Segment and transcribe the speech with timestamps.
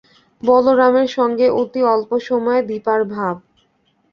[0.43, 3.35] বলরামের সঙ্গে অতি অল্প সময়ে দিপার ভাব।